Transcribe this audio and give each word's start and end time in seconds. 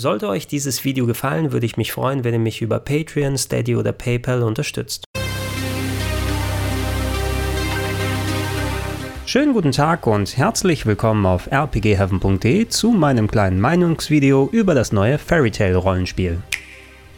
Sollte 0.00 0.28
euch 0.28 0.46
dieses 0.46 0.84
Video 0.84 1.06
gefallen, 1.06 1.50
würde 1.50 1.66
ich 1.66 1.76
mich 1.76 1.90
freuen, 1.90 2.22
wenn 2.22 2.32
ihr 2.32 2.38
mich 2.38 2.62
über 2.62 2.78
Patreon, 2.78 3.36
Steady 3.36 3.74
oder 3.74 3.90
PayPal 3.90 4.44
unterstützt. 4.44 5.02
Schönen 9.26 9.54
guten 9.54 9.72
Tag 9.72 10.06
und 10.06 10.36
herzlich 10.36 10.86
willkommen 10.86 11.26
auf 11.26 11.50
rpgheaven.de 11.50 12.68
zu 12.68 12.92
meinem 12.92 13.28
kleinen 13.28 13.60
Meinungsvideo 13.60 14.48
über 14.52 14.76
das 14.76 14.92
neue 14.92 15.18
Fairy 15.18 15.50
Tail 15.50 15.74
Rollenspiel. 15.74 16.38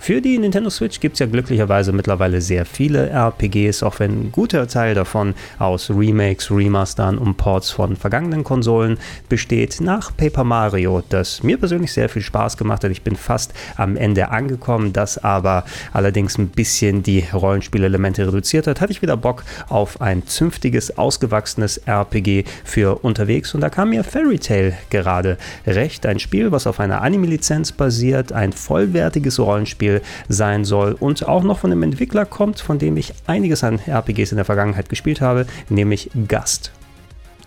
Für 0.02 0.22
die 0.22 0.38
Nintendo 0.38 0.70
Switch 0.70 0.98
gibt 0.98 1.16
es 1.16 1.18
ja 1.18 1.26
glücklicherweise 1.26 1.92
mittlerweile 1.92 2.40
sehr 2.40 2.64
viele 2.64 3.10
RPGs, 3.10 3.82
auch 3.82 4.00
wenn 4.00 4.12
ein 4.12 4.32
guter 4.32 4.66
Teil 4.66 4.94
davon 4.94 5.34
aus 5.58 5.90
Remakes, 5.90 6.50
Remastern 6.50 7.18
und 7.18 7.36
Ports 7.36 7.70
von 7.70 7.96
vergangenen 7.96 8.42
Konsolen 8.42 8.96
besteht. 9.28 9.78
Nach 9.82 10.16
Paper 10.16 10.42
Mario, 10.42 11.02
das 11.10 11.42
mir 11.42 11.58
persönlich 11.58 11.92
sehr 11.92 12.08
viel 12.08 12.22
Spaß 12.22 12.56
gemacht 12.56 12.82
hat. 12.82 12.90
Ich 12.90 13.02
bin 13.02 13.14
fast 13.14 13.52
am 13.76 13.94
Ende 13.94 14.30
angekommen, 14.30 14.94
das 14.94 15.18
aber 15.18 15.66
allerdings 15.92 16.38
ein 16.38 16.48
bisschen 16.48 17.02
die 17.02 17.26
Rollenspielelemente 17.30 18.26
reduziert 18.26 18.68
hat, 18.68 18.80
hatte 18.80 18.92
ich 18.92 19.02
wieder 19.02 19.18
Bock 19.18 19.44
auf 19.68 20.00
ein 20.00 20.26
zünftiges, 20.26 20.96
ausgewachsenes 20.96 21.76
RPG 21.76 22.44
für 22.64 23.04
unterwegs 23.04 23.54
und 23.54 23.60
da 23.60 23.68
kam 23.68 23.90
mir 23.90 24.02
Fairy 24.02 24.38
Tail 24.38 24.78
gerade 24.88 25.36
recht. 25.66 26.06
Ein 26.06 26.20
Spiel, 26.20 26.52
was 26.52 26.66
auf 26.66 26.80
einer 26.80 27.02
Anime-Lizenz 27.02 27.72
basiert, 27.72 28.32
ein 28.32 28.54
vollwertiges 28.54 29.38
Rollenspiel 29.38 29.89
Spiel 29.90 30.02
sein 30.28 30.64
soll 30.64 30.96
und 30.98 31.26
auch 31.26 31.42
noch 31.42 31.58
von 31.58 31.72
einem 31.72 31.82
Entwickler 31.82 32.24
kommt, 32.24 32.60
von 32.60 32.78
dem 32.78 32.96
ich 32.96 33.14
einiges 33.26 33.64
an 33.64 33.80
RPGs 33.86 34.32
in 34.32 34.36
der 34.36 34.44
Vergangenheit 34.44 34.88
gespielt 34.88 35.20
habe, 35.20 35.46
nämlich 35.68 36.10
Gast. 36.28 36.72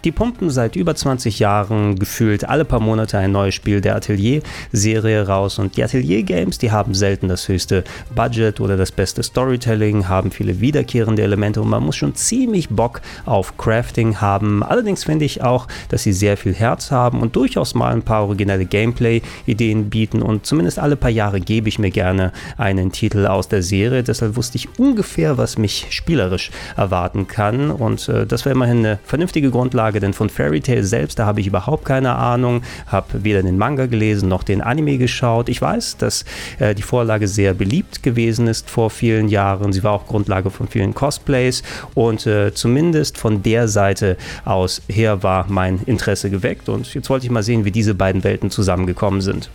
Die 0.03 0.11
pumpen 0.11 0.49
seit 0.49 0.75
über 0.75 0.95
20 0.95 1.39
Jahren 1.39 1.95
gefühlt 1.97 2.43
alle 2.43 2.65
paar 2.65 2.81
Monate 2.81 3.17
ein 3.17 3.31
neues 3.31 3.55
Spiel 3.55 3.79
der 3.79 3.95
Atelier-Serie 3.95 5.25
raus 5.27 5.59
und 5.59 5.77
die 5.77 5.83
Atelier-Games, 5.83 6.57
die 6.57 6.71
haben 6.73 6.93
selten 6.93 7.29
das 7.29 7.47
höchste 7.47 7.85
Budget 8.13 8.59
oder 8.59 8.75
das 8.75 8.91
beste 8.91 9.23
Storytelling, 9.23 10.09
haben 10.09 10.31
viele 10.31 10.59
wiederkehrende 10.59 11.21
Elemente 11.21 11.61
und 11.61 11.69
man 11.69 11.83
muss 11.83 11.95
schon 11.95 12.15
ziemlich 12.15 12.67
Bock 12.67 12.99
auf 13.25 13.57
Crafting 13.57 14.19
haben. 14.19 14.61
Allerdings 14.61 15.05
finde 15.05 15.23
ich 15.23 15.41
auch, 15.41 15.69
dass 15.87 16.03
sie 16.03 16.11
sehr 16.11 16.35
viel 16.35 16.53
Herz 16.53 16.91
haben 16.91 17.21
und 17.21 17.37
durchaus 17.37 17.73
mal 17.73 17.93
ein 17.93 18.01
paar 18.01 18.23
originelle 18.23 18.65
Gameplay-Ideen 18.65 19.89
bieten 19.89 20.21
und 20.21 20.45
zumindest 20.45 20.79
alle 20.79 20.97
paar 20.97 21.11
Jahre 21.11 21.39
gebe 21.39 21.69
ich 21.69 21.79
mir 21.79 21.91
gerne 21.91 22.33
einen 22.57 22.91
Titel 22.91 23.25
aus 23.25 23.47
der 23.47 23.63
Serie. 23.63 24.03
Deshalb 24.03 24.35
wusste 24.35 24.57
ich 24.57 24.67
ungefähr, 24.77 25.37
was 25.37 25.57
mich 25.57 25.87
spielerisch 25.91 26.51
erwarten 26.75 27.27
kann 27.27 27.71
und 27.71 28.09
äh, 28.09 28.25
das 28.25 28.43
wäre 28.43 28.53
immerhin 28.53 28.79
eine 28.79 28.99
vernünftige 29.05 29.49
Grundlage 29.49 29.92
Vorlage, 29.93 29.99
denn 29.99 30.13
von 30.13 30.29
Fairy 30.29 30.61
Tail 30.61 30.83
selbst, 30.83 31.19
da 31.19 31.25
habe 31.25 31.39
ich 31.39 31.47
überhaupt 31.47 31.85
keine 31.85 32.15
Ahnung, 32.15 32.63
habe 32.87 33.23
weder 33.23 33.43
den 33.43 33.57
Manga 33.57 33.85
gelesen 33.85 34.29
noch 34.29 34.43
den 34.43 34.61
Anime 34.61 34.97
geschaut. 34.97 35.49
Ich 35.49 35.61
weiß, 35.61 35.97
dass 35.97 36.25
äh, 36.59 36.73
die 36.73 36.81
Vorlage 36.81 37.27
sehr 37.27 37.53
beliebt 37.53 38.03
gewesen 38.03 38.47
ist 38.47 38.69
vor 38.69 38.89
vielen 38.89 39.27
Jahren. 39.27 39.71
Sie 39.73 39.83
war 39.83 39.91
auch 39.91 40.07
Grundlage 40.07 40.49
von 40.49 40.67
vielen 40.67 40.93
Cosplays 40.93 41.63
und 41.93 42.25
äh, 42.25 42.53
zumindest 42.53 43.17
von 43.17 43.43
der 43.43 43.67
Seite 43.67 44.17
aus 44.45 44.81
her 44.89 45.23
war 45.23 45.45
mein 45.49 45.79
Interesse 45.85 46.29
geweckt 46.29 46.69
und 46.69 46.93
jetzt 46.93 47.09
wollte 47.09 47.25
ich 47.25 47.31
mal 47.31 47.43
sehen, 47.43 47.65
wie 47.65 47.71
diese 47.71 47.93
beiden 47.93 48.23
Welten 48.23 48.49
zusammengekommen 48.49 49.21
sind. 49.21 49.49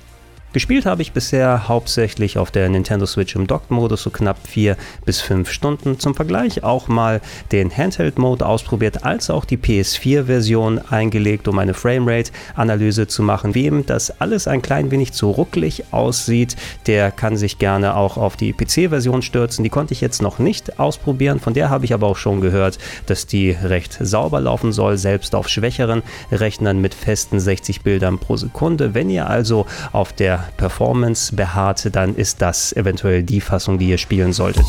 Gespielt 0.55 0.87
habe 0.87 1.03
ich 1.03 1.13
bisher 1.13 1.69
hauptsächlich 1.69 2.39
auf 2.39 2.51
der 2.51 2.71
Nintendo 2.71 3.05
Switch 3.05 3.37
im 3.37 3.47
Docked-Modus 3.47 4.05
so 4.05 4.09
knapp 4.09 4.39
4 4.49 4.79
bis 5.05 5.21
5 5.21 5.51
Stunden. 5.51 5.99
Zum 5.99 6.15
Vergleich 6.15 6.65
auch 6.65 6.89
mal 6.89 7.21
den 7.53 7.71
Handheld-Mode 7.71 8.47
ausprobiert, 8.47 9.05
als 9.05 9.29
auch 9.29 9.45
die 9.45 9.59
PS4-Version 9.59 10.79
eingelegt, 10.89 11.49
um 11.49 11.59
eine 11.59 11.75
Framerate-Analyse 11.75 13.07
zu 13.09 13.23
machen. 13.23 13.55
Wem 13.55 13.85
das 13.85 14.23
alles 14.23 14.49
ein 14.49 14.63
klein 14.63 14.91
wenig 14.91 15.13
zu 15.13 15.31
rucklig 15.31 15.85
aussieht, 15.91 16.57
der 16.87 17.11
kann 17.11 17.37
sich 17.37 17.59
gerne 17.59 17.95
auch 17.95 18.17
auf 18.17 18.35
die 18.39 18.55
PC-Version 18.55 19.21
stürzen. 19.21 19.65
Die 19.65 19.71
konnte 19.71 19.93
ich 19.93 20.01
jetzt 20.01 20.23
noch 20.23 20.39
nicht 20.39 20.79
ausprobieren, 20.81 21.41
von 21.41 21.53
der 21.53 21.69
habe 21.69 21.85
ich 21.85 21.93
aber 21.93 22.07
auch 22.07 22.17
schon 22.17 22.41
gehört, 22.41 22.79
dass 23.05 23.27
die 23.27 23.51
recht 23.51 23.99
sauber 24.01 24.41
laufen 24.41 24.73
soll, 24.73 24.97
selbst 24.97 25.35
auf 25.35 25.47
schwächeren 25.47 26.03
Rechnern 26.33 26.81
mit 26.81 26.95
festen 26.95 27.39
60 27.39 27.83
Bildern 27.83 28.19
pro 28.19 28.39
Sekunde. 28.39 28.95
Wenn 28.95 29.11
ihr 29.11 29.29
also 29.29 29.67
auf 29.93 30.15
der 30.15 30.38
Performance 30.57 31.35
beharrt, 31.35 31.95
dann 31.95 32.15
ist 32.15 32.43
das 32.43 32.73
eventuell 32.73 33.23
die 33.23 33.41
Fassung, 33.41 33.79
die 33.79 33.89
ihr 33.89 33.99
spielen 33.99 34.33
solltet. 34.33 34.67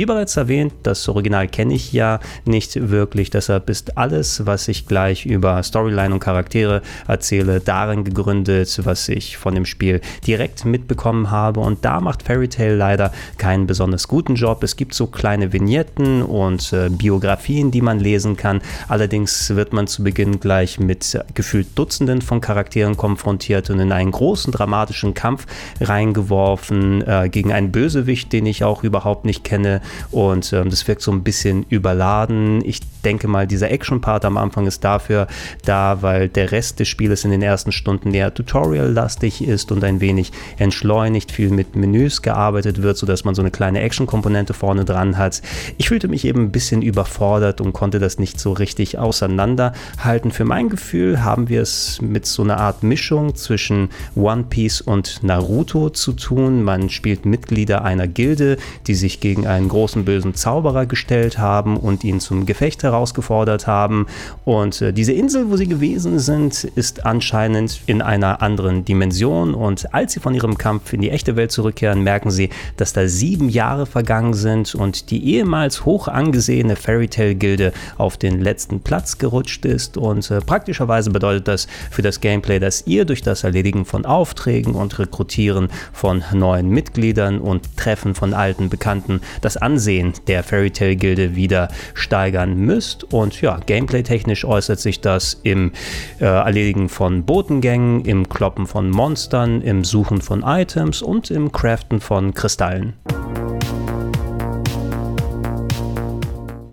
Wie 0.00 0.06
bereits 0.06 0.38
erwähnt, 0.38 0.72
das 0.84 1.06
Original 1.10 1.46
kenne 1.46 1.74
ich 1.74 1.92
ja 1.92 2.20
nicht 2.46 2.88
wirklich, 2.88 3.28
deshalb 3.28 3.68
ist 3.68 3.98
alles, 3.98 4.46
was 4.46 4.66
ich 4.66 4.86
gleich 4.86 5.26
über 5.26 5.62
Storyline 5.62 6.14
und 6.14 6.20
Charaktere 6.20 6.80
erzähle, 7.06 7.60
darin 7.60 8.02
gegründet, 8.04 8.80
was 8.84 9.10
ich 9.10 9.36
von 9.36 9.54
dem 9.54 9.66
Spiel 9.66 10.00
direkt 10.26 10.64
mitbekommen 10.64 11.30
habe. 11.30 11.60
Und 11.60 11.84
da 11.84 12.00
macht 12.00 12.22
Fairy 12.22 12.48
Tail 12.48 12.76
leider 12.76 13.12
keinen 13.36 13.66
besonders 13.66 14.08
guten 14.08 14.36
Job. 14.36 14.62
Es 14.62 14.76
gibt 14.76 14.94
so 14.94 15.06
kleine 15.06 15.52
Vignetten 15.52 16.22
und 16.22 16.72
äh, 16.72 16.88
Biografien, 16.88 17.70
die 17.70 17.82
man 17.82 18.00
lesen 18.00 18.38
kann. 18.38 18.62
Allerdings 18.88 19.54
wird 19.54 19.74
man 19.74 19.86
zu 19.86 20.02
Beginn 20.02 20.40
gleich 20.40 20.80
mit 20.80 21.22
gefühlt 21.34 21.78
Dutzenden 21.78 22.22
von 22.22 22.40
Charakteren 22.40 22.96
konfrontiert 22.96 23.68
und 23.68 23.80
in 23.80 23.92
einen 23.92 24.12
großen 24.12 24.50
dramatischen 24.50 25.12
Kampf 25.12 25.44
reingeworfen 25.78 27.06
äh, 27.06 27.28
gegen 27.30 27.52
einen 27.52 27.70
Bösewicht, 27.70 28.32
den 28.32 28.46
ich 28.46 28.64
auch 28.64 28.82
überhaupt 28.82 29.26
nicht 29.26 29.44
kenne 29.44 29.82
und 30.10 30.52
ähm, 30.52 30.70
das 30.70 30.86
wirkt 30.88 31.02
so 31.02 31.12
ein 31.12 31.22
bisschen 31.22 31.64
überladen. 31.68 32.62
Ich 32.64 32.80
denke 33.04 33.28
mal, 33.28 33.46
dieser 33.46 33.70
Action-Part 33.70 34.24
am 34.24 34.36
Anfang 34.36 34.66
ist 34.66 34.84
dafür 34.84 35.26
da, 35.64 36.02
weil 36.02 36.28
der 36.28 36.52
Rest 36.52 36.80
des 36.80 36.88
Spieles 36.88 37.24
in 37.24 37.30
den 37.30 37.42
ersten 37.42 37.72
Stunden 37.72 38.12
eher 38.12 38.32
Tutorial-lastig 38.32 39.46
ist 39.46 39.72
und 39.72 39.82
ein 39.84 40.00
wenig 40.00 40.32
entschleunigt, 40.58 41.32
viel 41.32 41.50
mit 41.50 41.76
Menüs 41.76 42.22
gearbeitet 42.22 42.82
wird, 42.82 42.96
sodass 42.96 43.24
man 43.24 43.34
so 43.34 43.42
eine 43.42 43.50
kleine 43.50 43.80
Action-Komponente 43.80 44.54
vorne 44.54 44.84
dran 44.84 45.16
hat. 45.16 45.42
Ich 45.78 45.88
fühlte 45.88 46.08
mich 46.08 46.24
eben 46.24 46.44
ein 46.44 46.52
bisschen 46.52 46.82
überfordert 46.82 47.60
und 47.60 47.72
konnte 47.72 47.98
das 47.98 48.18
nicht 48.18 48.38
so 48.38 48.52
richtig 48.52 48.98
auseinanderhalten. 48.98 50.30
Für 50.30 50.44
mein 50.44 50.68
Gefühl 50.68 51.24
haben 51.24 51.48
wir 51.48 51.62
es 51.62 52.00
mit 52.00 52.26
so 52.26 52.42
einer 52.42 52.58
Art 52.58 52.82
Mischung 52.82 53.34
zwischen 53.34 53.88
One 54.14 54.44
Piece 54.48 54.80
und 54.80 55.22
Naruto 55.22 55.90
zu 55.90 56.12
tun. 56.12 56.62
Man 56.62 56.90
spielt 56.90 57.24
Mitglieder 57.24 57.84
einer 57.84 58.06
Gilde, 58.06 58.56
die 58.86 58.94
sich 58.94 59.20
gegen 59.20 59.46
einen 59.46 59.68
großen 59.68 59.79
bösen 59.88 60.34
Zauberer 60.34 60.86
gestellt 60.86 61.38
haben 61.38 61.76
und 61.76 62.04
ihn 62.04 62.20
zum 62.20 62.46
Gefecht 62.46 62.82
herausgefordert 62.82 63.66
haben. 63.66 64.06
Und 64.44 64.80
äh, 64.82 64.92
diese 64.92 65.12
Insel, 65.12 65.50
wo 65.50 65.56
sie 65.56 65.66
gewesen 65.66 66.18
sind, 66.18 66.64
ist 66.64 67.06
anscheinend 67.06 67.80
in 67.86 68.02
einer 68.02 68.42
anderen 68.42 68.84
Dimension. 68.84 69.54
Und 69.54 69.94
als 69.94 70.12
sie 70.12 70.20
von 70.20 70.34
ihrem 70.34 70.58
Kampf 70.58 70.92
in 70.92 71.00
die 71.00 71.10
echte 71.10 71.36
Welt 71.36 71.52
zurückkehren, 71.52 72.02
merken 72.02 72.30
sie, 72.30 72.50
dass 72.76 72.92
da 72.92 73.06
sieben 73.08 73.48
Jahre 73.48 73.86
vergangen 73.86 74.34
sind 74.34 74.74
und 74.74 75.10
die 75.10 75.34
ehemals 75.34 75.84
hoch 75.84 76.08
angesehene 76.08 76.76
Fairy 76.76 77.08
Tail 77.08 77.34
Gilde 77.34 77.72
auf 77.98 78.16
den 78.16 78.40
letzten 78.40 78.80
Platz 78.80 79.18
gerutscht 79.18 79.64
ist. 79.64 79.96
Und 79.96 80.30
äh, 80.30 80.40
praktischerweise 80.40 81.10
bedeutet 81.10 81.48
das 81.48 81.66
für 81.90 82.02
das 82.02 82.20
Gameplay, 82.20 82.58
dass 82.58 82.86
ihr 82.86 83.04
durch 83.04 83.22
das 83.22 83.44
Erledigen 83.44 83.84
von 83.84 84.04
Aufträgen 84.04 84.74
und 84.74 84.98
Rekrutieren 84.98 85.68
von 85.92 86.22
neuen 86.32 86.68
Mitgliedern 86.68 87.38
und 87.38 87.76
Treffen 87.76 88.14
von 88.14 88.34
alten 88.34 88.68
Bekannten 88.68 89.20
das 89.40 89.56
Ansehen 89.60 90.12
der 90.26 90.42
Fairy 90.42 90.70
Tail 90.70 90.96
Gilde 90.96 91.34
wieder 91.36 91.68
steigern 91.94 92.56
müsst. 92.56 93.04
Und 93.12 93.40
ja, 93.40 93.58
gameplay-technisch 93.66 94.44
äußert 94.44 94.80
sich 94.80 95.00
das 95.00 95.40
im 95.42 95.72
äh, 96.20 96.24
Erledigen 96.24 96.88
von 96.88 97.24
Botengängen, 97.24 98.04
im 98.04 98.28
Kloppen 98.28 98.66
von 98.66 98.90
Monstern, 98.90 99.62
im 99.62 99.84
Suchen 99.84 100.20
von 100.20 100.42
Items 100.44 101.02
und 101.02 101.30
im 101.30 101.52
Craften 101.52 102.00
von 102.00 102.34
Kristallen. 102.34 102.94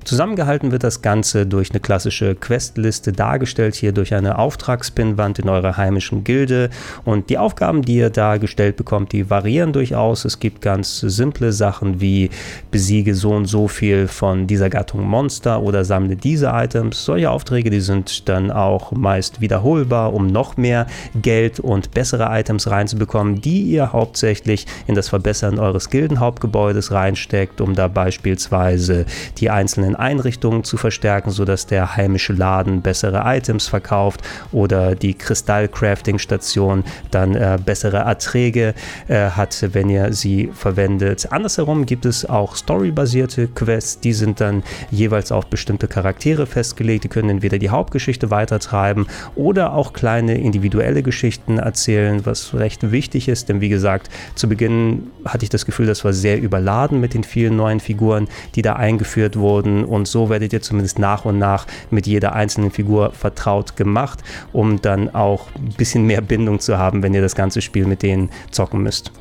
Zusammengehalten 0.08 0.72
wird 0.72 0.86
das 0.86 1.02
Ganze 1.02 1.46
durch 1.46 1.72
eine 1.72 1.82
klassische 1.82 2.34
Questliste 2.34 3.12
dargestellt, 3.12 3.76
hier 3.76 3.92
durch 3.92 4.14
eine 4.14 4.40
Auftragspinwand 4.40 5.40
in 5.40 5.50
eurer 5.50 5.76
heimischen 5.76 6.24
Gilde. 6.24 6.70
Und 7.04 7.30
die 7.30 7.38
Aufgaben, 7.38 7.82
die 7.82 7.98
ihr 7.98 8.10
da 8.10 8.38
gestellt 8.38 8.78
bekommt, 8.78 9.12
die 9.12 9.30
variieren 9.30 9.74
durchaus. 9.74 10.24
Es 10.24 10.40
gibt 10.40 10.62
ganz 10.62 11.02
simple 11.02 11.52
Sachen 11.52 12.00
wie 12.00 12.30
besiege 12.72 13.16
so 13.16 13.32
und 13.32 13.48
so 13.48 13.68
viel 13.68 14.08
von 14.08 14.48
dieser 14.48 14.70
Gattung 14.70 15.06
Monster 15.06 15.62
oder 15.62 15.84
sammle 15.84 16.16
diese 16.16 16.52
Items. 16.54 17.04
Solche 17.04 17.30
Aufträge, 17.30 17.70
die 17.70 17.82
sind 17.82 18.30
dann 18.30 18.50
auch 18.50 18.94
meist 18.94 19.42
wiederholbar, 19.42 20.14
um 20.14 20.28
noch 20.28 20.56
mehr 20.56 20.88
Geld 21.22 21.60
und 21.60 21.92
bessere 21.92 22.30
Items 22.30 22.70
reinzubekommen, 22.70 23.42
die 23.42 23.64
ihr 23.64 23.92
hauptsächlich 23.92 24.68
in 24.88 24.96
das 24.96 25.10
Verbessern 25.10 25.60
eures 25.60 25.90
Gildenhauptgebäudes 25.90 26.94
reinsteckt, 26.94 27.60
um 27.60 27.76
da 27.76 27.90
beispielsweise 27.90 29.06
die 29.38 29.50
einzelnen 29.50 29.97
Einrichtungen 30.00 30.64
zu 30.64 30.78
verstärken, 30.78 31.32
sodass 31.32 31.66
der 31.66 31.96
heimische 31.96 32.34
Laden 32.34 32.82
bessere 32.82 33.24
Items 33.26 33.68
verkauft 33.68 34.22
oder 34.52 34.96
die 34.96 35.14
Kristall-Crafting-Station 35.14 36.84
dann 37.12 37.36
äh, 37.36 37.58
bessere 37.64 37.98
Erträge 37.98 38.74
äh, 39.08 39.30
hat, 39.30 39.70
wenn 39.74 39.90
ihr 39.90 40.14
sie 40.14 40.50
verwendet. 40.54 41.32
Andersherum 41.32 41.86
gibt 41.86 42.06
es 42.06 42.26
auch 42.26 42.56
storybasierte 42.56 43.48
Quests, 43.48 44.00
die 44.00 44.14
sind 44.14 44.42
dann 44.42 44.64
jeweils 44.92 45.32
auf 45.32 45.48
bestimmte 45.48 45.88
Charaktere 45.88 46.46
festgelegt. 46.46 47.04
Die 47.04 47.10
können 47.10 47.30
entweder 47.30 47.58
die 47.58 47.70
Hauptgeschichte 47.70 48.32
weitertreiben 48.32 49.08
oder 49.36 49.74
auch 49.74 49.94
kleine 49.94 50.38
individuelle 50.38 51.04
Geschichten 51.04 51.58
erzählen, 51.58 52.26
was 52.26 52.54
recht 52.54 52.92
wichtig 52.92 53.28
ist, 53.28 53.50
denn 53.50 53.62
wie 53.62 53.70
gesagt, 53.70 54.10
zu 54.36 54.48
Beginn 54.50 55.12
hatte 55.26 55.44
ich 55.44 55.50
das 55.50 55.66
Gefühl, 55.66 55.86
das 55.86 56.04
war 56.06 56.14
sehr 56.14 56.40
überladen 56.40 57.00
mit 57.00 57.14
den 57.14 57.24
vielen 57.24 57.56
neuen 57.56 57.80
Figuren, 57.80 58.28
die 58.56 58.62
da 58.62 58.74
eingeführt 58.74 59.38
wurden 59.38 59.86
und 59.88 60.08
so 60.08 60.30
werdet 60.30 60.54
ihr 60.54 60.62
zumindest 60.62 61.00
nach 61.00 61.26
und 61.26 61.38
nach 61.38 61.66
mit 61.90 62.08
jeder 62.08 62.34
einzelnen 62.34 62.72
Figur 62.72 63.12
vertraut 63.12 63.76
gemacht, 63.76 64.20
um 64.54 64.82
dann 64.82 65.14
auch 65.14 65.48
ein 65.56 65.74
bisschen 65.78 66.06
mehr 66.06 66.22
Bindung 66.22 66.60
zu 66.60 66.78
haben, 66.78 67.04
wenn 67.04 67.14
ihr 67.14 67.22
das 67.22 67.36
ganze 67.36 67.62
Spiel 67.62 67.86
mit 67.86 68.04
denen 68.04 68.30
zocken 68.52 68.84
müsst. 68.84 69.12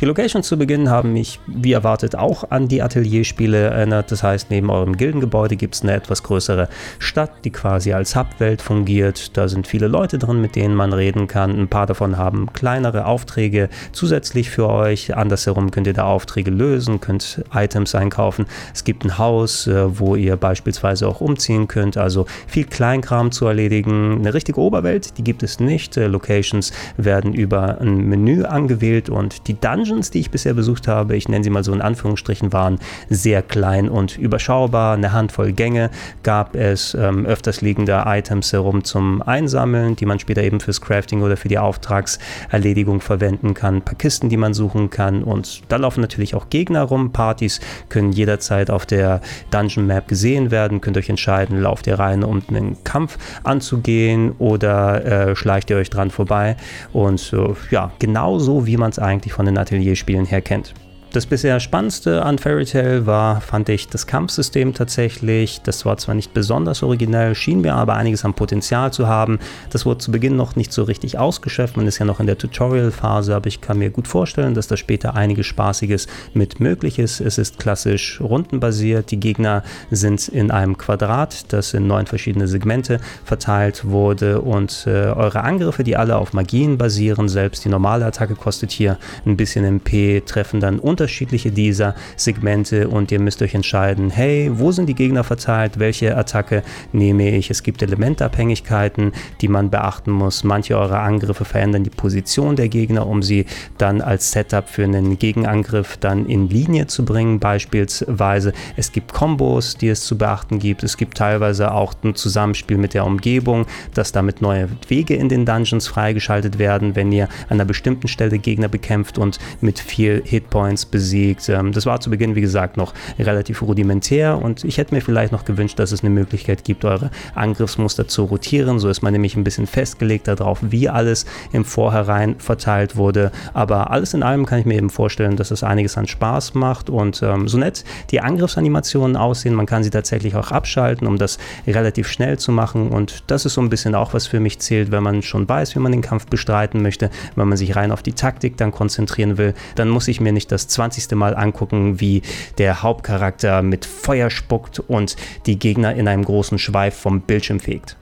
Die 0.00 0.04
Locations 0.04 0.46
zu 0.46 0.56
Beginn 0.56 0.90
haben 0.90 1.12
mich, 1.12 1.40
wie 1.48 1.72
erwartet, 1.72 2.14
auch 2.14 2.52
an 2.52 2.68
die 2.68 2.82
Atelierspiele 2.82 3.58
erinnert. 3.58 4.12
Das 4.12 4.22
heißt, 4.22 4.48
neben 4.48 4.70
eurem 4.70 4.96
Gildengebäude 4.96 5.56
gibt 5.56 5.74
es 5.74 5.82
eine 5.82 5.92
etwas 5.92 6.22
größere 6.22 6.68
Stadt, 7.00 7.32
die 7.44 7.50
quasi 7.50 7.92
als 7.92 8.14
Hubwelt 8.14 8.62
fungiert. 8.62 9.36
Da 9.36 9.48
sind 9.48 9.66
viele 9.66 9.88
Leute 9.88 10.18
drin, 10.18 10.40
mit 10.40 10.54
denen 10.54 10.76
man 10.76 10.92
reden 10.92 11.26
kann. 11.26 11.50
Ein 11.50 11.66
paar 11.66 11.86
davon 11.86 12.16
haben 12.16 12.52
kleinere 12.52 13.06
Aufträge 13.06 13.70
zusätzlich 13.90 14.50
für 14.50 14.68
euch. 14.68 15.16
Andersherum 15.16 15.72
könnt 15.72 15.88
ihr 15.88 15.94
da 15.94 16.04
Aufträge 16.04 16.52
lösen, 16.52 17.00
könnt 17.00 17.42
Items 17.52 17.96
einkaufen. 17.96 18.46
Es 18.72 18.84
gibt 18.84 19.04
ein 19.04 19.18
Haus, 19.18 19.66
äh, 19.66 19.98
wo 19.98 20.14
ihr 20.14 20.36
beispielsweise 20.36 21.08
auch 21.08 21.20
umziehen 21.20 21.66
könnt. 21.66 21.96
Also 21.96 22.26
viel 22.46 22.66
Kleinkram 22.66 23.32
zu 23.32 23.46
erledigen. 23.46 24.18
Eine 24.20 24.32
richtige 24.32 24.60
Oberwelt, 24.60 25.18
die 25.18 25.24
gibt 25.24 25.42
es 25.42 25.58
nicht. 25.58 25.96
Äh, 25.96 26.06
Locations 26.06 26.72
werden 26.96 27.34
über 27.34 27.80
ein 27.80 27.96
Menü 27.96 28.44
angewählt 28.44 29.10
und 29.10 29.48
die 29.48 29.54
Dungeons 29.54 29.87
Dungeons, 29.88 30.10
die 30.10 30.20
ich 30.20 30.30
bisher 30.30 30.52
besucht 30.52 30.86
habe, 30.86 31.16
ich 31.16 31.28
nenne 31.28 31.42
sie 31.42 31.48
mal 31.48 31.64
so 31.64 31.72
in 31.72 31.80
Anführungsstrichen, 31.80 32.52
waren 32.52 32.78
sehr 33.08 33.40
klein 33.40 33.88
und 33.88 34.18
überschaubar. 34.18 34.94
Eine 34.94 35.12
Handvoll 35.12 35.52
Gänge 35.52 35.90
gab 36.22 36.54
es, 36.54 36.94
ähm, 36.94 37.24
öfters 37.24 37.62
liegende 37.62 38.02
Items 38.06 38.52
herum 38.52 38.84
zum 38.84 39.22
Einsammeln, 39.22 39.96
die 39.96 40.04
man 40.04 40.18
später 40.18 40.42
eben 40.42 40.60
fürs 40.60 40.82
Crafting 40.82 41.22
oder 41.22 41.38
für 41.38 41.48
die 41.48 41.58
Auftragserledigung 41.58 43.00
verwenden 43.00 43.54
kann. 43.54 43.76
Ein 43.76 43.82
paar 43.82 43.94
Kisten, 43.94 44.28
die 44.28 44.36
man 44.36 44.52
suchen 44.52 44.90
kann. 44.90 45.22
Und 45.22 45.62
da 45.68 45.76
laufen 45.76 46.02
natürlich 46.02 46.34
auch 46.34 46.50
Gegner 46.50 46.82
rum. 46.82 47.12
Partys 47.12 47.60
können 47.88 48.12
jederzeit 48.12 48.70
auf 48.70 48.84
der 48.84 49.22
Dungeon 49.50 49.86
Map 49.86 50.06
gesehen 50.06 50.50
werden. 50.50 50.82
Könnt 50.82 50.98
euch 50.98 51.08
entscheiden, 51.08 51.62
lauft 51.62 51.86
ihr 51.86 51.98
rein, 51.98 52.24
um 52.24 52.42
einen 52.48 52.76
Kampf 52.84 53.16
anzugehen 53.42 54.32
oder 54.38 55.30
äh, 55.30 55.36
schleicht 55.36 55.70
ihr 55.70 55.78
euch 55.78 55.88
dran 55.88 56.10
vorbei. 56.10 56.56
Und 56.92 57.32
äh, 57.32 57.54
ja, 57.70 57.90
genauso 57.98 58.66
wie 58.66 58.76
man 58.76 58.90
es 58.90 58.98
eigentlich 58.98 59.32
von 59.32 59.46
den 59.46 59.56
Ateliers 59.56 59.77
Atelier-Spielen 59.78 60.26
her 60.26 60.40
kennt. 60.40 60.74
Das 61.10 61.24
bisher 61.24 61.58
spannendste 61.58 62.22
an 62.22 62.36
Fairy 62.36 62.66
Tail 62.66 63.06
war, 63.06 63.40
fand 63.40 63.70
ich, 63.70 63.88
das 63.88 64.06
Kampfsystem 64.06 64.74
tatsächlich. 64.74 65.62
Das 65.62 65.86
war 65.86 65.96
zwar 65.96 66.14
nicht 66.14 66.34
besonders 66.34 66.82
originell, 66.82 67.34
schien 67.34 67.62
mir 67.62 67.76
aber 67.76 67.94
einiges 67.94 68.26
an 68.26 68.34
Potenzial 68.34 68.92
zu 68.92 69.08
haben. 69.08 69.38
Das 69.70 69.86
wurde 69.86 69.98
zu 69.98 70.12
Beginn 70.12 70.36
noch 70.36 70.54
nicht 70.54 70.70
so 70.70 70.82
richtig 70.82 71.18
ausgeschöpft. 71.18 71.78
Man 71.78 71.86
ist 71.86 71.98
ja 71.98 72.04
noch 72.04 72.20
in 72.20 72.26
der 72.26 72.36
Tutorial-Phase, 72.36 73.34
aber 73.34 73.46
ich 73.46 73.62
kann 73.62 73.78
mir 73.78 73.88
gut 73.88 74.06
vorstellen, 74.06 74.52
dass 74.52 74.68
da 74.68 74.76
später 74.76 75.14
einiges 75.14 75.46
Spaßiges 75.46 76.08
mit 76.34 76.60
möglich 76.60 76.98
ist. 76.98 77.22
Es 77.22 77.38
ist 77.38 77.58
klassisch 77.58 78.20
rundenbasiert. 78.20 79.10
Die 79.10 79.18
Gegner 79.18 79.62
sind 79.90 80.28
in 80.28 80.50
einem 80.50 80.76
Quadrat, 80.76 81.50
das 81.54 81.72
in 81.72 81.86
neun 81.86 82.06
verschiedene 82.06 82.46
Segmente 82.48 83.00
verteilt 83.24 83.86
wurde. 83.86 84.42
Und 84.42 84.84
äh, 84.86 84.90
eure 84.90 85.40
Angriffe, 85.40 85.84
die 85.84 85.96
alle 85.96 86.16
auf 86.16 86.34
Magien 86.34 86.76
basieren, 86.76 87.30
selbst 87.30 87.64
die 87.64 87.70
normale 87.70 88.04
Attacke 88.04 88.34
kostet 88.34 88.72
hier 88.72 88.98
ein 89.24 89.38
bisschen 89.38 89.64
MP, 89.64 90.22
treffen 90.26 90.60
dann 90.60 90.78
unter 90.78 90.97
unterschiedliche 90.98 91.52
dieser 91.52 91.94
Segmente 92.16 92.88
und 92.88 93.12
ihr 93.12 93.20
müsst 93.20 93.40
euch 93.40 93.54
entscheiden, 93.54 94.10
hey, 94.10 94.50
wo 94.52 94.72
sind 94.72 94.88
die 94.88 94.96
Gegner 94.96 95.22
verteilt, 95.22 95.78
welche 95.78 96.16
Attacke 96.16 96.64
nehme 96.92 97.36
ich. 97.36 97.50
Es 97.50 97.62
gibt 97.62 97.82
Elementabhängigkeiten, 97.82 99.12
die 99.40 99.46
man 99.46 99.70
beachten 99.70 100.10
muss. 100.10 100.42
Manche 100.42 100.76
eurer 100.76 101.00
Angriffe 101.00 101.44
verändern 101.44 101.84
die 101.84 101.90
Position 101.90 102.56
der 102.56 102.68
Gegner, 102.68 103.06
um 103.06 103.22
sie 103.22 103.46
dann 103.78 104.00
als 104.00 104.32
Setup 104.32 104.68
für 104.68 104.82
einen 104.82 105.20
Gegenangriff 105.20 105.98
dann 105.98 106.26
in 106.26 106.48
Linie 106.48 106.88
zu 106.88 107.04
bringen. 107.04 107.38
Beispielsweise, 107.38 108.52
es 108.74 108.90
gibt 108.90 109.12
Kombos, 109.12 109.76
die 109.76 109.90
es 109.90 110.04
zu 110.04 110.18
beachten 110.18 110.58
gibt. 110.58 110.82
Es 110.82 110.96
gibt 110.96 111.16
teilweise 111.16 111.72
auch 111.72 111.94
ein 112.02 112.16
Zusammenspiel 112.16 112.76
mit 112.76 112.92
der 112.94 113.06
Umgebung, 113.06 113.66
dass 113.94 114.10
damit 114.10 114.42
neue 114.42 114.68
Wege 114.88 115.14
in 115.14 115.28
den 115.28 115.46
Dungeons 115.46 115.86
freigeschaltet 115.86 116.58
werden, 116.58 116.96
wenn 116.96 117.12
ihr 117.12 117.28
an 117.48 117.58
einer 117.58 117.66
bestimmten 117.66 118.08
Stelle 118.08 118.38
Gegner 118.38 118.68
bekämpft 118.68 119.16
und 119.16 119.38
mit 119.60 119.78
viel 119.78 120.22
Hitpoints 120.24 120.87
besiegt. 120.90 121.48
Ähm, 121.48 121.72
das 121.72 121.86
war 121.86 122.00
zu 122.00 122.10
Beginn, 122.10 122.34
wie 122.34 122.40
gesagt, 122.40 122.76
noch 122.76 122.94
relativ 123.18 123.62
rudimentär 123.62 124.40
und 124.40 124.64
ich 124.64 124.78
hätte 124.78 124.94
mir 124.94 125.00
vielleicht 125.00 125.32
noch 125.32 125.44
gewünscht, 125.44 125.78
dass 125.78 125.92
es 125.92 126.02
eine 126.02 126.10
Möglichkeit 126.10 126.64
gibt, 126.64 126.84
eure 126.84 127.10
Angriffsmuster 127.34 128.08
zu 128.08 128.24
rotieren. 128.24 128.78
So 128.78 128.88
ist 128.88 129.02
man 129.02 129.12
nämlich 129.12 129.36
ein 129.36 129.44
bisschen 129.44 129.66
festgelegt 129.66 130.28
darauf, 130.28 130.58
wie 130.62 130.88
alles 130.88 131.26
im 131.52 131.64
Vorhinein 131.64 132.36
verteilt 132.38 132.96
wurde. 132.96 133.30
Aber 133.54 133.90
alles 133.90 134.14
in 134.14 134.22
allem 134.22 134.46
kann 134.46 134.60
ich 134.60 134.66
mir 134.66 134.74
eben 134.74 134.90
vorstellen, 134.90 135.36
dass 135.36 135.50
es 135.50 135.62
einiges 135.62 135.96
an 135.96 136.06
Spaß 136.06 136.54
macht 136.54 136.90
und 136.90 137.22
ähm, 137.22 137.48
so 137.48 137.58
nett 137.58 137.84
die 138.10 138.20
Angriffsanimationen 138.20 139.16
aussehen. 139.16 139.54
Man 139.54 139.66
kann 139.66 139.82
sie 139.82 139.90
tatsächlich 139.90 140.34
auch 140.34 140.50
abschalten, 140.50 141.06
um 141.06 141.18
das 141.18 141.38
relativ 141.66 142.08
schnell 142.08 142.38
zu 142.38 142.52
machen 142.52 142.88
und 142.90 143.24
das 143.26 143.44
ist 143.44 143.54
so 143.54 143.60
ein 143.60 143.70
bisschen 143.70 143.94
auch 143.94 144.14
was 144.14 144.26
für 144.26 144.40
mich 144.40 144.58
zählt, 144.58 144.90
wenn 144.90 145.02
man 145.02 145.22
schon 145.22 145.48
weiß, 145.48 145.74
wie 145.74 145.80
man 145.80 145.92
den 145.92 146.02
Kampf 146.02 146.26
bestreiten 146.26 146.82
möchte, 146.82 147.10
wenn 147.36 147.48
man 147.48 147.58
sich 147.58 147.76
rein 147.76 147.92
auf 147.92 148.02
die 148.02 148.12
Taktik 148.12 148.56
dann 148.56 148.72
konzentrieren 148.72 149.38
will, 149.38 149.54
dann 149.74 149.88
muss 149.88 150.08
ich 150.08 150.20
mir 150.20 150.32
nicht 150.32 150.50
das 150.52 150.68
20. 150.78 151.10
Mal 151.16 151.34
angucken, 151.34 152.00
wie 152.00 152.22
der 152.58 152.82
Hauptcharakter 152.84 153.62
mit 153.62 153.84
Feuer 153.84 154.30
spuckt 154.30 154.78
und 154.78 155.16
die 155.46 155.58
Gegner 155.58 155.94
in 155.96 156.06
einem 156.06 156.24
großen 156.24 156.58
Schweif 156.58 156.96
vom 156.96 157.22
Bildschirm 157.22 157.58
fegt. 157.58 157.96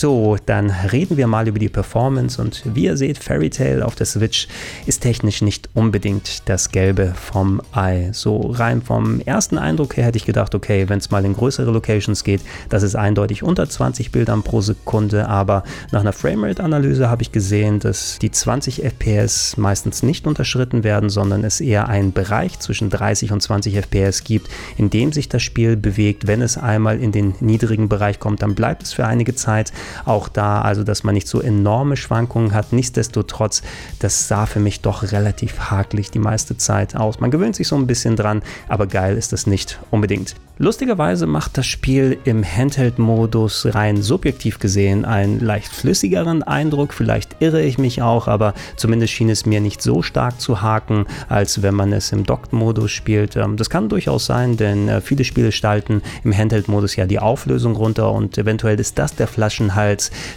So, 0.00 0.36
dann 0.46 0.70
reden 0.70 1.16
wir 1.16 1.26
mal 1.26 1.48
über 1.48 1.58
die 1.58 1.68
Performance 1.68 2.40
und 2.40 2.62
wie 2.72 2.84
ihr 2.84 2.96
seht, 2.96 3.18
Fairy 3.18 3.50
Tail 3.50 3.82
auf 3.82 3.96
der 3.96 4.06
Switch 4.06 4.46
ist 4.86 5.00
technisch 5.00 5.42
nicht 5.42 5.68
unbedingt 5.74 6.48
das 6.48 6.70
Gelbe 6.70 7.14
vom 7.16 7.60
Ei. 7.72 8.10
So 8.12 8.38
rein 8.52 8.80
vom 8.80 9.18
ersten 9.18 9.58
Eindruck 9.58 9.96
her 9.96 10.04
hätte 10.04 10.16
ich 10.16 10.24
gedacht, 10.24 10.54
okay, 10.54 10.88
wenn 10.88 11.00
es 11.00 11.10
mal 11.10 11.24
in 11.24 11.34
größere 11.34 11.72
Locations 11.72 12.22
geht, 12.22 12.42
das 12.68 12.84
ist 12.84 12.94
eindeutig 12.94 13.42
unter 13.42 13.68
20 13.68 14.12
Bildern 14.12 14.44
pro 14.44 14.60
Sekunde, 14.60 15.26
aber 15.26 15.64
nach 15.90 16.02
einer 16.02 16.12
Framerate-Analyse 16.12 17.10
habe 17.10 17.22
ich 17.22 17.32
gesehen, 17.32 17.80
dass 17.80 18.20
die 18.20 18.30
20 18.30 18.84
FPS 18.84 19.56
meistens 19.56 20.04
nicht 20.04 20.28
unterschritten 20.28 20.84
werden, 20.84 21.10
sondern 21.10 21.42
es 21.42 21.60
eher 21.60 21.88
einen 21.88 22.12
Bereich 22.12 22.60
zwischen 22.60 22.88
30 22.88 23.32
und 23.32 23.42
20 23.42 23.74
FPS 23.74 24.22
gibt, 24.22 24.48
in 24.76 24.90
dem 24.90 25.12
sich 25.12 25.28
das 25.28 25.42
Spiel 25.42 25.76
bewegt. 25.76 26.28
Wenn 26.28 26.40
es 26.40 26.56
einmal 26.56 27.00
in 27.00 27.10
den 27.10 27.34
niedrigen 27.40 27.88
Bereich 27.88 28.20
kommt, 28.20 28.42
dann 28.42 28.54
bleibt 28.54 28.84
es 28.84 28.92
für 28.92 29.04
einige 29.04 29.34
Zeit 29.34 29.72
auch 30.04 30.28
da, 30.28 30.60
also 30.62 30.84
dass 30.84 31.04
man 31.04 31.14
nicht 31.14 31.28
so 31.28 31.40
enorme 31.40 31.96
Schwankungen 31.96 32.54
hat. 32.54 32.72
Nichtsdestotrotz, 32.72 33.62
das 33.98 34.28
sah 34.28 34.46
für 34.46 34.60
mich 34.60 34.80
doch 34.80 35.02
relativ 35.12 35.70
hakelig 35.70 36.10
die 36.10 36.18
meiste 36.18 36.56
Zeit 36.56 36.96
aus. 36.96 37.20
Man 37.20 37.30
gewöhnt 37.30 37.56
sich 37.56 37.68
so 37.68 37.76
ein 37.76 37.86
bisschen 37.86 38.16
dran, 38.16 38.42
aber 38.68 38.86
geil 38.86 39.16
ist 39.16 39.32
das 39.32 39.46
nicht 39.46 39.78
unbedingt. 39.90 40.34
Lustigerweise 40.60 41.28
macht 41.28 41.56
das 41.56 41.66
Spiel 41.66 42.18
im 42.24 42.44
Handheld-Modus 42.44 43.76
rein 43.76 44.02
subjektiv 44.02 44.58
gesehen 44.58 45.04
einen 45.04 45.38
leicht 45.38 45.68
flüssigeren 45.68 46.42
Eindruck. 46.42 46.92
Vielleicht 46.92 47.36
irre 47.38 47.62
ich 47.62 47.78
mich 47.78 48.02
auch, 48.02 48.26
aber 48.26 48.54
zumindest 48.74 49.12
schien 49.12 49.30
es 49.30 49.46
mir 49.46 49.60
nicht 49.60 49.80
so 49.80 50.02
stark 50.02 50.40
zu 50.40 50.60
haken, 50.60 51.06
als 51.28 51.62
wenn 51.62 51.76
man 51.76 51.92
es 51.92 52.10
im 52.10 52.24
Docked-Modus 52.24 52.90
spielt. 52.90 53.36
Ähm, 53.36 53.56
das 53.56 53.70
kann 53.70 53.88
durchaus 53.88 54.26
sein, 54.26 54.56
denn 54.56 54.88
äh, 54.88 55.00
viele 55.00 55.22
Spiele 55.22 55.52
stalten 55.52 56.02
im 56.24 56.36
Handheld-Modus 56.36 56.96
ja 56.96 57.06
die 57.06 57.20
Auflösung 57.20 57.76
runter 57.76 58.10
und 58.10 58.36
eventuell 58.36 58.80
ist 58.80 58.98
das 58.98 59.14
der 59.14 59.28
Flaschenhals, 59.28 59.77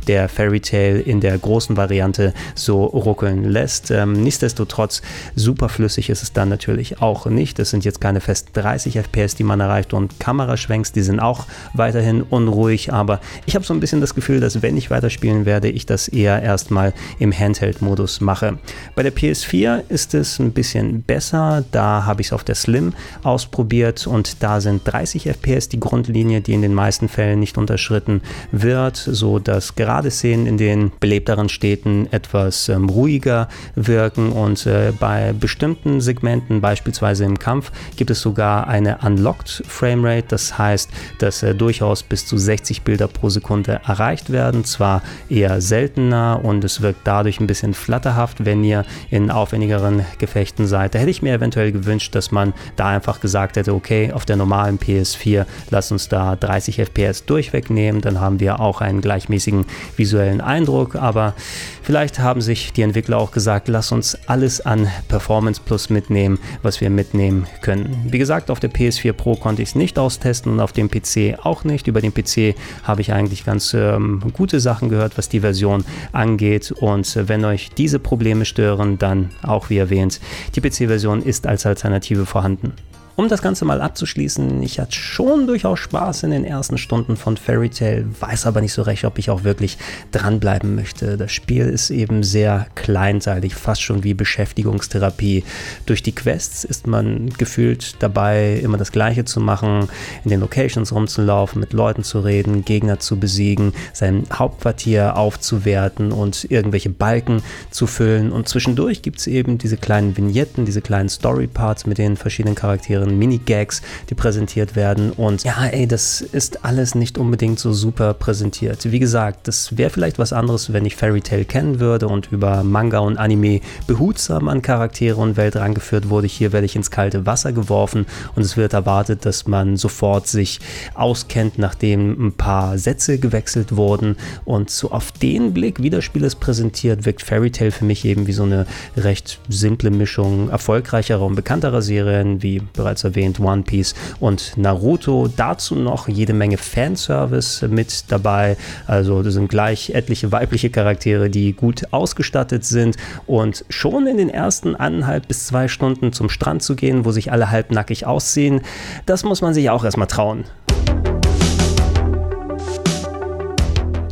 der 0.08 0.30
Fairy 0.30 0.60
Tale 0.60 1.00
in 1.00 1.22
der 1.22 1.38
großen 1.38 1.78
Variante 1.78 2.34
so 2.56 2.84
ruckeln 2.86 3.44
lässt. 3.44 3.92
Ähm, 3.92 4.14
nichtsdestotrotz, 4.14 5.02
super 5.36 5.70
flüssig 5.70 6.10
ist 6.10 6.24
es 6.24 6.34
dann 6.34 6.50
natürlich 6.50 7.02
auch 7.02 7.26
nicht. 7.26 7.60
Es 7.60 7.72
sind 7.72 7.86
jetzt 7.86 8.02
keine 8.02 8.22
fest 8.22 8.50
30 8.54 8.98
FPS, 8.98 9.36
die 9.36 9.44
man 9.44 9.60
erreicht 9.60 9.94
und 9.94 10.20
Kameraschwenks, 10.20 10.92
die 10.92 11.02
sind 11.02 11.20
auch 11.20 11.46
weiterhin 11.74 12.22
unruhig, 12.22 12.94
aber 12.94 13.20
ich 13.46 13.56
habe 13.56 13.66
so 13.66 13.74
ein 13.74 13.80
bisschen 13.80 14.02
das 14.02 14.16
Gefühl, 14.16 14.40
dass 14.40 14.62
wenn 14.62 14.78
ich 14.78 14.92
weiterspielen 14.92 15.46
werde, 15.46 15.70
ich 15.70 15.86
das 15.86 16.08
eher 16.08 16.42
erstmal 16.42 16.94
im 17.20 17.32
Handheld-Modus 17.38 18.22
mache. 18.22 18.58
Bei 18.96 19.04
der 19.04 19.14
PS4 19.14 19.90
ist 19.90 20.14
es 20.14 20.40
ein 20.40 20.52
bisschen 20.52 21.02
besser, 21.04 21.64
da 21.72 22.06
habe 22.06 22.22
ich 22.22 22.28
es 22.28 22.34
auf 22.34 22.44
der 22.44 22.56
Slim 22.56 22.94
ausprobiert 23.24 24.08
und 24.08 24.44
da 24.44 24.62
sind 24.62 24.82
30 24.86 25.28
FPS 25.28 25.70
die 25.70 25.80
Grundlinie, 25.80 26.42
die 26.42 26.54
in 26.54 26.62
den 26.62 26.74
meisten 26.74 27.10
Fällen 27.10 27.40
nicht 27.40 27.58
unterschritten 27.58 28.22
wird. 28.52 28.98
so 28.98 29.31
dass 29.40 29.76
gerade 29.76 30.12
Szenen 30.12 30.46
in 30.46 30.58
den 30.58 30.92
belebteren 31.00 31.50
Städten 31.50 32.08
etwas 32.12 32.70
ähm, 32.70 32.90
ruhiger 32.90 33.48
wirken 33.76 34.32
und 34.32 34.66
äh, 34.66 34.94
bei 35.00 35.34
bestimmten 35.34 36.02
Segmenten, 36.02 36.62
beispielsweise 36.62 37.26
im 37.26 37.40
Kampf, 37.40 37.72
gibt 37.96 38.12
es 38.12 38.22
sogar 38.22 38.68
eine 38.68 39.00
Unlocked 39.04 39.64
Framerate. 39.68 40.28
Das 40.30 40.58
heißt, 40.58 40.90
dass 41.20 41.44
äh, 41.44 41.56
durchaus 41.56 42.04
bis 42.04 42.26
zu 42.26 42.38
60 42.38 42.82
Bilder 42.84 43.08
pro 43.08 43.30
Sekunde 43.30 43.82
erreicht 43.86 44.32
werden. 44.32 44.66
Zwar 44.66 45.02
eher 45.30 45.62
seltener 45.62 46.42
und 46.44 46.64
es 46.64 46.82
wirkt 46.82 47.02
dadurch 47.04 47.40
ein 47.40 47.48
bisschen 47.48 47.74
flatterhaft, 47.74 48.46
wenn 48.46 48.64
ihr 48.64 48.86
in 49.10 49.32
aufwendigeren 49.32 50.06
Gefechten 50.18 50.68
seid. 50.68 50.96
Da 50.96 51.00
hätte 51.00 51.12
ich 51.12 51.22
mir 51.22 51.34
eventuell 51.34 51.72
gewünscht, 51.72 52.16
dass 52.16 52.32
man 52.32 52.54
da 52.76 52.90
einfach 52.90 53.20
gesagt 53.20 53.58
hätte, 53.58 53.74
okay, 53.74 54.12
auf 54.12 54.26
der 54.26 54.36
normalen 54.36 54.80
PS4 54.80 55.46
lass 55.70 55.92
uns 55.92 56.10
da 56.10 56.36
30 56.36 56.78
FPS 56.78 57.26
durchweg 57.26 57.70
nehmen, 57.70 58.02
dann 58.02 58.20
haben 58.20 58.40
wir 58.40 58.60
auch 58.60 58.82
einen 58.82 59.02
gleichmäßigen 59.22 59.66
visuellen 59.96 60.42
Eindruck, 60.42 60.96
aber 60.96 61.36
vielleicht 61.84 62.20
haben 62.20 62.42
sich 62.42 62.74
die 62.74 62.82
Entwickler 62.82 63.18
auch 63.18 63.32
gesagt, 63.32 63.68
lass 63.68 63.92
uns 63.92 64.18
alles 64.28 64.62
an 64.62 64.88
Performance 65.08 65.62
Plus 65.64 65.90
mitnehmen, 65.90 66.40
was 66.62 66.82
wir 66.82 66.90
mitnehmen 66.90 67.48
können. 67.62 68.08
Wie 68.10 68.18
gesagt, 68.18 68.50
auf 68.50 68.60
der 68.60 68.72
PS4 68.72 69.14
Pro 69.14 69.36
konnte 69.36 69.62
ich 69.62 69.70
es 69.70 69.76
nicht 69.76 70.00
austesten 70.00 70.54
und 70.54 70.60
auf 70.60 70.74
dem 70.74 70.90
PC 70.90 71.40
auch 71.44 71.64
nicht. 71.64 71.88
Über 71.88 72.02
den 72.02 72.14
PC 72.14 72.56
habe 72.84 73.02
ich 73.02 73.14
eigentlich 73.14 73.46
ganz 73.46 73.74
ähm, 73.74 74.22
gute 74.34 74.60
Sachen 74.60 74.90
gehört, 74.90 75.18
was 75.18 75.30
die 75.30 75.42
Version 75.42 75.86
angeht 76.12 76.72
und 76.72 77.16
äh, 77.16 77.28
wenn 77.28 77.46
euch 77.46 77.70
diese 77.78 78.00
Probleme 78.00 78.46
stören, 78.46 78.98
dann 78.98 79.30
auch 79.44 79.70
wie 79.70 79.78
erwähnt, 79.78 80.20
die 80.56 80.62
PC-Version 80.62 81.22
ist 81.24 81.48
als 81.48 81.66
Alternative 81.66 82.26
vorhanden. 82.26 82.74
Um 83.22 83.30
das 83.30 83.44
Ganze 83.44 83.66
mal 83.66 83.82
abzuschließen, 83.82 84.64
ich 84.64 84.80
hatte 84.80 84.96
schon 84.96 85.46
durchaus 85.46 85.78
Spaß 85.78 86.24
in 86.24 86.32
den 86.32 86.44
ersten 86.44 86.80
Stunden 86.80 87.16
von 87.16 87.38
Fairy 87.38 87.70
Tail, 87.70 88.08
weiß 88.20 88.48
aber 88.48 88.62
nicht 88.62 88.74
so 88.74 88.82
recht, 88.82 89.06
ob 89.06 89.20
ich 89.20 89.30
auch 89.30 89.44
wirklich 89.44 89.78
dranbleiben 90.12 90.74
möchte. 90.74 91.18
Das 91.18 91.32
Spiel 91.32 91.68
ist 91.68 91.92
eben 91.92 92.24
sehr 92.24 92.66
kleinteilig, 92.74 93.54
fast 93.54 93.84
schon 93.84 94.04
wie 94.04 94.16
Beschäftigungstherapie. 94.16 95.44
Durch 95.86 96.02
die 96.02 96.14
Quests 96.14 96.64
ist 96.64 96.88
man 96.88 97.30
gefühlt 97.38 97.98
dabei, 98.00 98.56
immer 98.56 98.80
das 98.80 98.92
Gleiche 98.92 99.24
zu 99.24 99.40
machen, 99.40 99.88
in 100.24 100.32
den 100.32 100.40
Locations 100.40 100.92
rumzulaufen, 100.92 101.60
mit 101.60 101.74
Leuten 101.74 102.04
zu 102.04 102.22
reden, 102.22 102.66
Gegner 102.66 102.98
zu 103.00 103.20
besiegen, 103.20 103.74
sein 103.94 104.24
Hauptquartier 104.34 105.16
aufzuwerten 105.16 106.12
und 106.12 106.50
irgendwelche 106.50 106.90
Balken 106.90 107.44
zu 107.70 107.86
füllen. 107.86 108.32
Und 108.32 108.50
zwischendurch 108.50 109.04
gibt 109.04 109.20
es 109.20 109.28
eben 109.28 109.60
diese 109.60 109.78
kleinen 109.78 110.18
Vignetten, 110.18 110.66
diese 110.66 110.82
kleinen 110.82 111.10
Storyparts 111.10 111.86
mit 111.86 112.00
den 112.00 112.18
verschiedenen 112.18 112.56
Charakteren 112.56 113.11
mehreren 113.12 113.20
Minigags, 113.20 113.82
die 114.10 114.16
präsentiert 114.16 114.76
werden. 114.76 115.12
Und 115.12 115.44
ja, 115.44 115.66
ey, 115.66 115.88
das 115.88 116.22
ist 116.22 116.66
alles 116.66 116.96
nicht 116.96 117.18
unbedingt 117.18 117.60
so 117.60 117.74
super 117.74 118.14
präsentiert. 118.14 118.92
Wie 118.92 119.00
gesagt, 119.00 119.48
das 119.48 119.78
wäre 119.78 119.90
vielleicht 119.90 120.20
was 120.20 120.34
anderes, 120.34 120.74
wenn 120.74 120.86
ich 120.86 120.96
Fairy 120.96 121.22
Tail 121.22 121.46
kennen 121.46 121.80
würde 121.80 122.08
und 122.08 122.32
über 122.32 122.64
Manga 122.64 123.00
und 123.00 123.18
Anime 123.18 123.62
behutsam 123.88 124.48
an 124.48 124.62
Charaktere 124.62 125.18
und 125.18 125.38
Welt 125.38 125.56
rangeführt 125.56 126.10
wurde. 126.10 126.28
Hier 126.28 126.52
werde 126.52 126.66
ich 126.66 126.76
ins 126.76 126.92
kalte 126.92 127.26
Wasser 127.26 127.52
geworfen 127.52 128.06
und 128.36 128.44
es 128.44 128.58
wird 128.58 128.74
erwartet, 128.74 129.26
dass 129.26 129.48
man 129.48 129.78
sofort 129.78 130.28
sich 130.28 130.60
auskennt, 130.94 131.58
nachdem 131.58 132.28
ein 132.28 132.34
paar 132.34 132.78
Sätze 132.78 133.18
gewechselt 133.18 133.76
wurden. 133.76 134.16
Und 134.46 134.70
so 134.70 134.92
auf 134.92 135.12
den 135.12 135.54
Blick, 135.54 135.82
wie 135.82 135.90
das 135.90 136.04
Spiel 136.04 136.24
es 136.24 136.36
präsentiert, 136.36 137.06
wirkt 137.06 137.22
Fairy 137.22 137.52
Tail 137.52 137.72
für 137.72 137.86
mich 137.86 138.06
eben 138.06 138.28
wie 138.28 138.34
so 138.34 138.44
eine 138.44 138.66
recht 138.98 139.40
simple 139.50 139.92
Mischung 139.92 140.50
erfolgreicherer 140.50 141.26
und 141.26 141.36
bekannterer 141.36 141.82
Serien 141.82 142.42
wie 142.44 142.62
bereits 142.74 142.91
bereits 142.92 143.04
erwähnt, 143.06 143.40
One 143.40 143.64
Piece 143.64 143.96
und 144.20 144.58
Naruto. 144.58 145.30
Dazu 145.36 145.76
noch 145.76 146.08
jede 146.08 146.34
Menge 146.34 146.58
Fanservice 146.58 147.68
mit 147.70 148.12
dabei. 148.12 148.58
Also 148.86 149.24
das 149.24 149.34
sind 149.34 149.50
gleich 149.50 149.92
etliche 149.92 150.32
weibliche 150.32 150.70
Charaktere, 150.70 151.30
die 151.30 151.54
gut 151.54 151.84
ausgestattet 151.92 152.66
sind. 152.66 152.98
Und 153.28 153.64
schon 153.70 154.08
in 154.08 154.18
den 154.18 154.30
ersten 154.30 154.76
eineinhalb 154.76 155.28
bis 155.28 155.48
zwei 155.48 155.68
Stunden 155.68 156.12
zum 156.12 156.30
Strand 156.30 156.64
zu 156.64 156.76
gehen, 156.76 157.06
wo 157.06 157.12
sich 157.12 157.32
alle 157.32 157.50
halbnackig 157.50 158.06
aussehen, 158.06 158.62
das 159.06 159.24
muss 159.24 159.42
man 159.42 159.54
sich 159.54 159.70
auch 159.70 159.86
erstmal 159.86 160.08
trauen. 160.08 160.44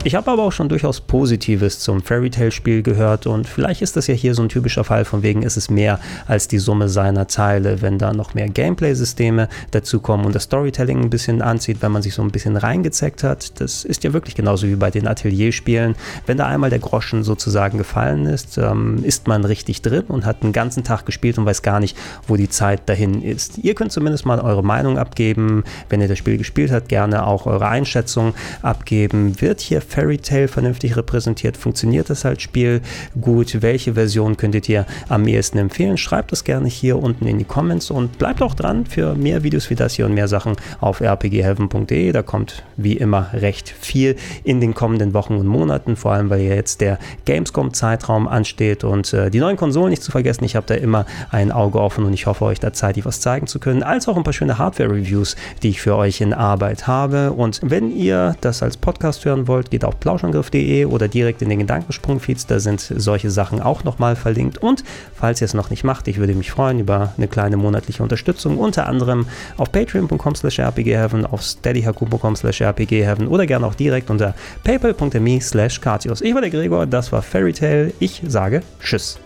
Ich 0.05 0.15
habe 0.15 0.31
aber 0.31 0.43
auch 0.43 0.53
schon 0.53 0.69
durchaus 0.69 1.01
Positives 1.01 1.79
zum 1.79 2.01
Fairy 2.01 2.29
Tail 2.29 2.51
Spiel 2.51 2.81
gehört 2.83 3.27
und 3.27 3.49
vielleicht 3.49 3.81
ist 3.81 3.97
das 3.97 4.07
ja 4.07 4.13
hier 4.13 4.33
so 4.33 4.41
ein 4.41 4.47
typischer 4.47 4.85
Fall 4.85 5.03
von 5.03 5.23
wegen 5.23 5.43
ist 5.43 5.57
es 5.57 5.69
mehr 5.69 5.99
als 6.25 6.47
die 6.47 6.57
Summe 6.57 6.87
seiner 6.87 7.27
Teile, 7.27 7.81
wenn 7.81 7.97
da 7.97 8.13
noch 8.13 8.33
mehr 8.33 8.47
Gameplay-Systeme 8.47 9.49
dazukommen 9.71 10.25
und 10.25 10.33
das 10.33 10.43
Storytelling 10.43 11.01
ein 11.01 11.09
bisschen 11.09 11.41
anzieht, 11.41 11.81
wenn 11.81 11.91
man 11.91 12.01
sich 12.01 12.13
so 12.13 12.21
ein 12.21 12.31
bisschen 12.31 12.55
reingezeckt 12.55 13.23
hat. 13.23 13.59
Das 13.59 13.83
ist 13.83 14.05
ja 14.05 14.13
wirklich 14.13 14.35
genauso 14.35 14.67
wie 14.67 14.77
bei 14.77 14.89
den 14.89 15.05
Atelier-Spielen. 15.05 15.95
Wenn 16.25 16.37
da 16.37 16.47
einmal 16.47 16.69
der 16.69 16.79
Groschen 16.79 17.25
sozusagen 17.25 17.77
gefallen 17.77 18.25
ist, 18.25 18.57
ähm, 18.57 19.03
ist 19.03 19.27
man 19.27 19.43
richtig 19.43 19.81
drin 19.81 20.05
und 20.07 20.25
hat 20.25 20.43
den 20.43 20.53
ganzen 20.53 20.85
Tag 20.85 21.05
gespielt 21.05 21.37
und 21.37 21.45
weiß 21.45 21.61
gar 21.61 21.81
nicht, 21.81 21.97
wo 22.25 22.37
die 22.37 22.49
Zeit 22.49 22.87
dahin 22.87 23.21
ist. 23.21 23.57
Ihr 23.57 23.75
könnt 23.75 23.91
zumindest 23.91 24.25
mal 24.25 24.39
eure 24.39 24.63
Meinung 24.63 24.97
abgeben, 24.97 25.65
wenn 25.89 25.99
ihr 25.99 26.07
das 26.07 26.17
Spiel 26.17 26.37
gespielt 26.37 26.71
habt, 26.71 26.87
gerne 26.87 27.27
auch 27.27 27.47
eure 27.47 27.67
Einschätzung 27.67 28.33
abgeben. 28.61 29.41
Wird 29.41 29.59
hier 29.59 29.81
Tail 30.17 30.47
vernünftig 30.47 30.95
repräsentiert? 30.97 31.57
Funktioniert 31.57 32.09
das 32.09 32.25
als 32.25 32.41
Spiel 32.41 32.81
gut? 33.19 33.61
Welche 33.61 33.93
Version 33.93 34.37
könntet 34.37 34.69
ihr 34.69 34.85
am 35.07 35.27
ehesten 35.27 35.57
empfehlen? 35.57 35.97
Schreibt 35.97 36.31
das 36.31 36.43
gerne 36.43 36.67
hier 36.67 36.97
unten 36.97 37.27
in 37.27 37.37
die 37.37 37.45
Comments 37.45 37.91
und 37.91 38.17
bleibt 38.17 38.41
auch 38.41 38.55
dran 38.55 38.85
für 38.85 39.15
mehr 39.15 39.43
Videos 39.43 39.69
wie 39.69 39.75
das 39.75 39.93
hier 39.93 40.05
und 40.05 40.13
mehr 40.13 40.27
Sachen 40.27 40.55
auf 40.79 41.01
rpgheaven.de. 41.01 42.11
Da 42.11 42.21
kommt 42.21 42.63
wie 42.77 42.97
immer 42.97 43.29
recht 43.33 43.69
viel 43.69 44.15
in 44.43 44.61
den 44.61 44.73
kommenden 44.73 45.13
Wochen 45.13 45.35
und 45.35 45.47
Monaten, 45.47 45.95
vor 45.95 46.13
allem 46.13 46.29
weil 46.29 46.41
ja 46.41 46.55
jetzt 46.55 46.81
der 46.81 46.99
Gamescom-Zeitraum 47.25 48.27
ansteht 48.27 48.83
und 48.83 49.13
äh, 49.13 49.29
die 49.29 49.39
neuen 49.39 49.57
Konsolen 49.57 49.89
nicht 49.89 50.03
zu 50.03 50.11
vergessen. 50.11 50.43
Ich 50.43 50.55
habe 50.55 50.65
da 50.67 50.75
immer 50.75 51.05
ein 51.31 51.51
Auge 51.51 51.79
offen 51.79 52.05
und 52.05 52.13
ich 52.13 52.25
hoffe, 52.25 52.45
euch 52.45 52.59
da 52.59 52.73
zeitig 52.73 53.05
was 53.05 53.21
zeigen 53.21 53.47
zu 53.47 53.59
können, 53.59 53.83
als 53.83 54.07
auch 54.07 54.17
ein 54.17 54.23
paar 54.23 54.33
schöne 54.33 54.57
Hardware-Reviews, 54.57 55.35
die 55.63 55.69
ich 55.69 55.81
für 55.81 55.95
euch 55.95 56.21
in 56.21 56.33
Arbeit 56.33 56.87
habe. 56.87 57.31
Und 57.31 57.59
wenn 57.63 57.95
ihr 57.95 58.35
das 58.41 58.63
als 58.63 58.77
Podcast 58.77 59.25
hören 59.25 59.47
wollt, 59.47 59.71
geht 59.71 59.78
geht 59.79 59.85
auf 59.85 59.99
plauschangriff.de 59.99 60.85
oder 60.85 61.07
direkt 61.07 61.41
in 61.41 61.47
den 61.47 61.59
Gedankensprung-Feeds, 61.59 62.47
da 62.47 62.59
sind 62.59 62.81
solche 62.81 63.31
Sachen 63.31 63.61
auch 63.61 63.85
nochmal 63.85 64.17
verlinkt. 64.17 64.57
Und 64.57 64.83
falls 65.15 65.39
ihr 65.41 65.45
es 65.45 65.53
noch 65.53 65.69
nicht 65.69 65.85
macht, 65.85 66.07
ich 66.09 66.17
würde 66.17 66.35
mich 66.35 66.51
freuen 66.51 66.79
über 66.79 67.13
eine 67.17 67.29
kleine 67.29 67.55
monatliche 67.55 68.03
Unterstützung, 68.03 68.57
unter 68.57 68.87
anderem 68.87 69.25
auf 69.57 69.71
patreon.com 69.71 70.35
slash 70.35 70.59
rpgheaven, 70.59 71.25
auf 71.25 71.41
steadyhaku.com 71.41 72.35
slash 72.35 72.61
rpgheaven 72.61 73.27
oder 73.27 73.45
gerne 73.45 73.65
auch 73.65 73.75
direkt 73.75 74.09
unter 74.09 74.35
paypal.me 74.65 75.39
slash 75.39 75.79
Ich 75.79 76.33
war 76.33 76.41
der 76.41 76.49
Gregor, 76.49 76.85
das 76.85 77.11
war 77.13 77.21
Fairy 77.21 77.53
Tale. 77.53 77.93
Ich 77.99 78.21
sage 78.27 78.61
Tschüss. 78.81 79.19